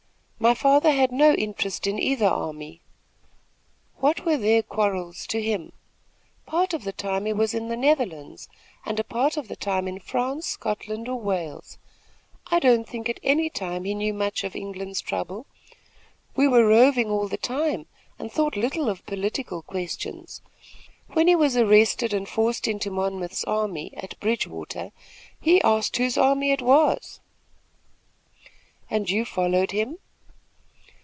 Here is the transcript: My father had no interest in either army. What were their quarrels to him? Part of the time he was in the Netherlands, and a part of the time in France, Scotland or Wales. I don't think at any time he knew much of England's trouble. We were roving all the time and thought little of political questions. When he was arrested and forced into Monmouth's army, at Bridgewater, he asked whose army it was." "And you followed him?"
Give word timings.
My 0.41 0.55
father 0.55 0.89
had 0.91 1.11
no 1.11 1.33
interest 1.35 1.85
in 1.85 1.99
either 1.99 2.25
army. 2.25 2.81
What 3.97 4.25
were 4.25 4.37
their 4.37 4.63
quarrels 4.63 5.27
to 5.27 5.39
him? 5.39 5.71
Part 6.47 6.73
of 6.73 6.83
the 6.83 6.91
time 6.91 7.27
he 7.27 7.33
was 7.33 7.53
in 7.53 7.67
the 7.67 7.77
Netherlands, 7.77 8.49
and 8.83 8.99
a 8.99 9.03
part 9.03 9.37
of 9.37 9.49
the 9.49 9.55
time 9.55 9.87
in 9.87 9.99
France, 9.99 10.47
Scotland 10.47 11.07
or 11.07 11.19
Wales. 11.19 11.77
I 12.47 12.57
don't 12.57 12.89
think 12.89 13.07
at 13.07 13.19
any 13.21 13.51
time 13.51 13.83
he 13.83 13.93
knew 13.93 14.15
much 14.15 14.43
of 14.43 14.55
England's 14.55 14.99
trouble. 14.99 15.45
We 16.35 16.47
were 16.47 16.65
roving 16.65 17.11
all 17.11 17.27
the 17.27 17.37
time 17.37 17.85
and 18.17 18.31
thought 18.31 18.55
little 18.57 18.89
of 18.89 19.05
political 19.05 19.61
questions. 19.61 20.41
When 21.09 21.27
he 21.27 21.35
was 21.35 21.55
arrested 21.55 22.15
and 22.15 22.27
forced 22.27 22.67
into 22.67 22.89
Monmouth's 22.89 23.43
army, 23.43 23.93
at 23.95 24.19
Bridgewater, 24.19 24.89
he 25.39 25.61
asked 25.61 25.97
whose 25.97 26.17
army 26.17 26.49
it 26.49 26.63
was." 26.63 27.19
"And 28.89 29.07
you 29.07 29.23
followed 29.23 29.69
him?" 29.69 29.99